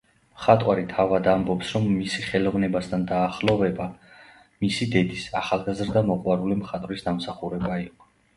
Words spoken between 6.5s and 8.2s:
მხატვრის დამსახურება იყო.